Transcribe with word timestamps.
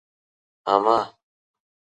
اما 0.71 0.97